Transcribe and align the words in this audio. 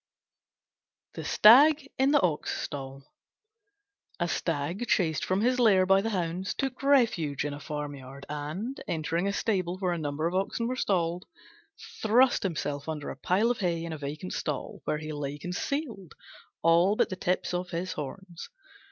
THE 1.13 1.23
STAG 1.23 1.91
IN 1.99 2.09
THE 2.09 2.21
OX 2.23 2.59
STALL 2.63 3.03
A 4.19 4.27
Stag, 4.27 4.87
chased 4.87 5.23
from 5.23 5.41
his 5.41 5.59
lair 5.59 5.85
by 5.85 6.01
the 6.01 6.09
hounds, 6.09 6.55
took 6.55 6.81
refuge 6.81 7.45
in 7.45 7.53
a 7.53 7.59
farmyard, 7.59 8.25
and, 8.27 8.81
entering 8.87 9.27
a 9.27 9.31
stable 9.31 9.77
where 9.77 9.93
a 9.93 9.99
number 9.99 10.25
of 10.25 10.33
oxen 10.33 10.67
were 10.67 10.75
stalled, 10.75 11.25
thrust 12.01 12.41
himself 12.41 12.89
under 12.89 13.11
a 13.11 13.15
pile 13.15 13.51
of 13.51 13.59
hay 13.59 13.83
in 13.85 13.93
a 13.93 13.97
vacant 13.99 14.33
stall, 14.33 14.81
where 14.85 14.97
he 14.97 15.13
lay 15.13 15.37
concealed, 15.37 16.15
all 16.63 16.95
but 16.95 17.09
the 17.09 17.15
tips 17.15 17.53
of 17.53 17.69
his 17.69 17.91
horns. 17.93 18.49